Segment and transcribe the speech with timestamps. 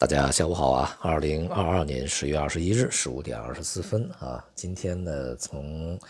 [0.00, 0.96] 大家下午好啊！
[1.02, 6.00] 二零二二年十月二十一日十五点二十四分啊，今天呢，从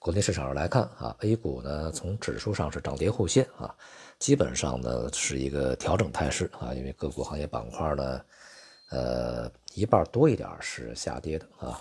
[0.00, 3.72] 国内市场上来看啊，A 股呢从指数上是涨跌互现啊，
[4.18, 8.20] 基本上呢是一个调整态势啊，因为个股行业板块呢，
[8.90, 11.80] 呃，一半多一点是下跌的啊，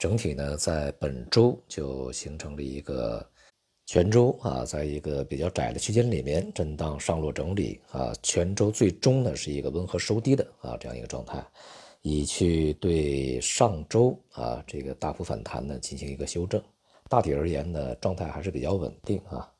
[0.00, 3.24] 整体呢在本周就形成了一个。
[3.88, 11.42] 泉州啊，在一个比较窄的区间里面震荡上落整理啊，泉州最终呢是一个温和收低的啊这样一个状态，
[12.02, 16.62] 以去对上周啊这个大幅反弹呢进行一个修正。
[17.08, 19.50] 大体而言呢，状态还是比较稳定啊。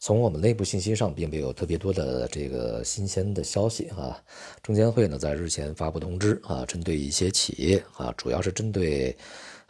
[0.00, 4.20] 从我们内部信息上，并没有特别多的这个新鲜的消息啊。
[4.60, 9.16] 证监会呢在日前发布通知啊，针对一些企业啊，主要是针对。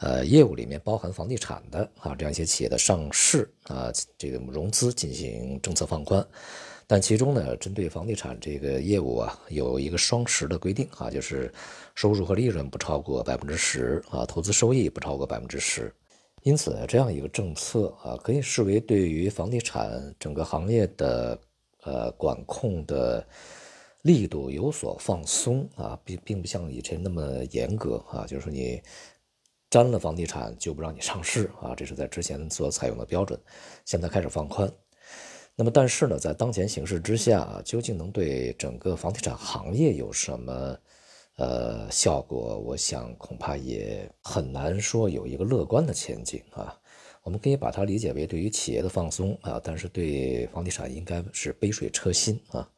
[0.02, 3.88] 呃，业务里面包含房地产的啊，这样一些企业的上市啊，
[4.18, 6.26] 这个融资进行政策放宽，
[6.88, 11.54] 但其中呢，针对房地产这个业务啊，有一个双十的规定啊，就是
[11.94, 15.94] 收入和利润不超过百分之十啊，投资收益不超过百分之十。
[16.42, 21.40] 因此，这样一个政策啊，可以视为对于房地产整个行业的
[21.84, 23.24] 呃管控的
[24.02, 28.82] 力度有所放松啊，并并不像以前那么严格啊，就是说你。
[29.72, 33.40] 沾了房地产就不让你上市啊，这是在之前所采用的标准，
[33.86, 34.70] 现在开始放宽。
[35.56, 40.78] 那么，但是呢，在当前形势之下，究竟能对整个房地产行业有什么
[41.36, 42.58] 呃效果？
[42.58, 46.78] 我想恐怕也很难说有一个乐观的前景啊。
[47.22, 52.68] 我们可以把它理解为对于企业的放松啊，但是对房地产应该是杯水车薪啊。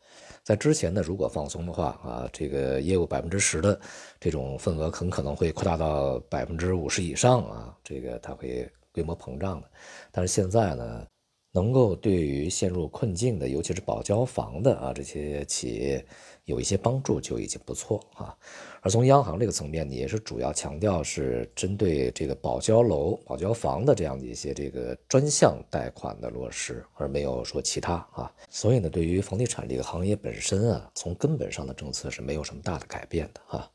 [0.44, 3.80] 在之前呢，如果放松的话啊，这个业务百分之十的
[4.20, 9.70] 这种份额很可能会扩大到百分之五十以上啊，这个它会规模膨胀的。
[10.12, 11.06] 但是现在呢，
[11.54, 16.04] 能够对于陷入困境的，尤其是保交房的啊这些企业。
[16.46, 18.36] 有一些帮助就已经不错啊，
[18.82, 28.30] 而从央行这个层面，也是主要强调是针对这个保交楼、保交房的这样的一些这个专项贷款的落实，而没有说其他啊。
[28.50, 33.70] 所以呢，对于房地产这个行业本身啊，从根本上的政策是没有什么大的改变的啊。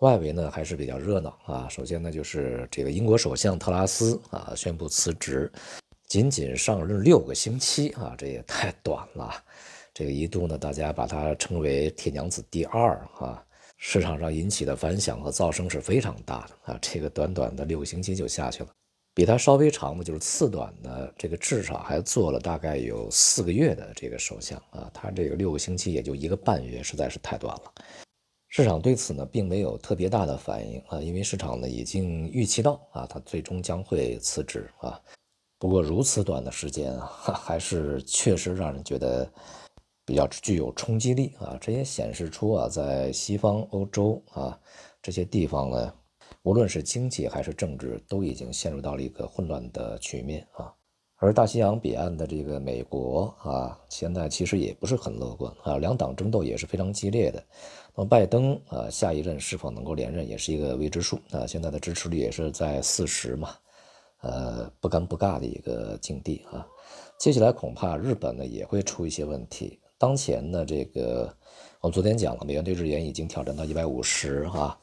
[0.00, 1.66] 外围呢还是比较热闹啊。
[1.70, 5.50] 首先呢，就是这个英国首相特拉斯啊宣布辞职，
[6.10, 9.32] 仅仅上任六个星期啊，这也太 短了。
[9.94, 13.40] 这个一度呢，大家把它称为“铁娘子第二”啊，
[13.76, 16.78] 市场上引起的反响和噪声是非常大的啊。
[16.82, 18.70] 这个短短的六个星期就下去了，
[19.14, 24.90] 比它稍微长的，就是次短的，这个至少还做了大概有四个月的这个首相啊。
[24.92, 27.72] 他这个六个星期也就一个半月，实在是太短了。
[28.48, 35.00] 市场对此呢，并没有特别大的反应啊，因为市场呢已经预期到啊，他最终将会辞职啊。
[35.60, 37.06] 不过如此短的时间啊，
[37.46, 39.30] 还是确实让人觉得。
[40.06, 44.58] 比较具有冲击力啊，这也显示出啊，在西方欧洲啊
[45.00, 45.94] 这些地方呢，
[46.42, 50.74] 无论是经济还是政治，都已经陷入到了一个混乱的局面啊。
[51.18, 57.40] 而大西洋彼岸的这个美国啊，现在其实也不是很乐观啊，两党争斗也是非常激烈的。
[57.94, 61.46] 那么拜登啊，下一任是否能够连任，也是一个未知数啊。
[61.46, 63.54] 现在的支持率也是在四十嘛，
[64.22, 66.66] 呃，不尴不尬的一个境地啊。
[67.18, 69.78] 接下来恐怕日本呢也会出一些问题。
[69.98, 71.34] 当前呢，这个
[71.80, 74.78] 我们昨天讲了，美元对日元已经挑战到一百五十哈，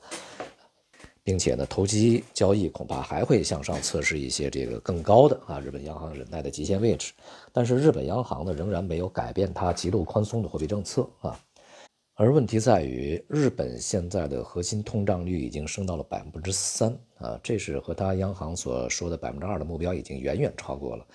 [1.24, 7.14] 并且呢，投机交易恐怕还会向上测试一些这个更高的啊，日本央行忍耐的极限位置。
[7.52, 11.40] 但是日本央行呢，仍然没有改变它极度宽松的货币政策啊。
[12.20, 21.06] 而问题在于，日本现在的核心通胀率已经升到了百分之三啊，这是和它央行所说的百分之二的目标已经远远超过了。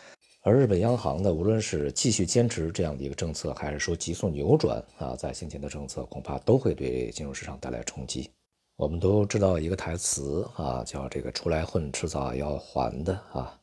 [0.42, 8.30] 而日本央行呢，无论是继续坚持这样的一个政策，还是说急速扭转啊，在先前的政策，恐怕都会对金融市场带来冲击。
[8.76, 13.58] 我们都知道一个台词啊，叫这个“出来混，迟早要还的”啊。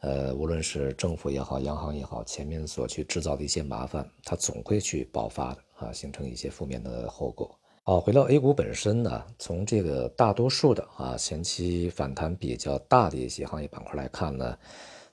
[0.00, 7.54] 呃，无论是政府也好，央行也好，前面所去制造的一些麻烦，它总会去爆发的啊，形成一些负面的后果。
[7.82, 14.56] 好，回到 A 股本身呢，从这个大多数的啊前期反弹比较大的一些行业板块来看呢。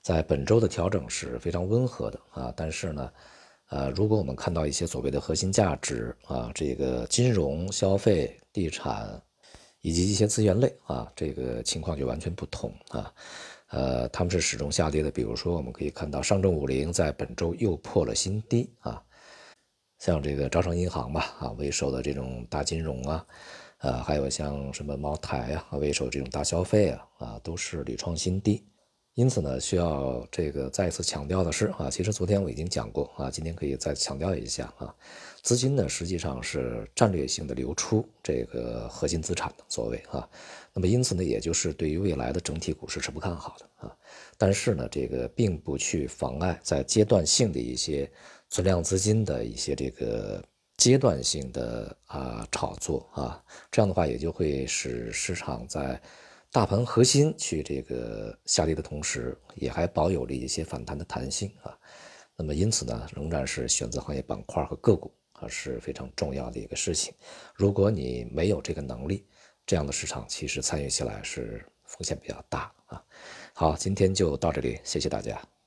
[0.00, 3.12] 在本周的调整是非常温和的啊，但是呢，
[3.68, 9.20] 呃，如果我们看到一些所谓的核心价值啊，这个金融、消费、地产
[9.80, 13.14] 以及一些资源类啊，这个情况就完全不同啊，
[13.68, 15.10] 呃，他们是始终下跌的。
[15.10, 19.02] 比如说，我们可以看到上证五零在本周又破了新低啊，
[19.98, 23.26] 像这个招商银行吧啊为首的这种大金融啊，
[23.78, 28.66] 呃，还有像什么茅台啊为首这种大消费啊啊，都是屡创新低。
[29.18, 34.94] 因此呢，需要这个再一次强调的是啊，其实昨天我已经讲过啊，今天可以再强调一下啊，
[35.42, 40.28] 资金呢实际上是战略性的流出这个核心资产的所谓啊，
[40.72, 43.96] 那么因此呢，也就是对于未来的整体股市是不看好的啊，
[44.36, 48.08] 但是呢，这个并不去妨碍在阶段性的一些
[48.48, 50.40] 存量资金的一些这个
[50.76, 53.42] 阶段性的啊炒作啊，
[53.72, 56.00] 这样的话也就会使市场在。
[56.50, 61.78] 大盘核心去这个下跌的同时，也还保有了一些反弹的弹性啊。
[62.34, 67.12] 那么因此呢，仍然是选择行业板块和个股啊是非常重要的一个事情。
[67.54, 69.26] 如果你没有这个能力，
[69.66, 73.04] 这样的市场其实参与起来是风险比较大啊。
[73.52, 75.57] 好，今天就到这里，谢谢大家。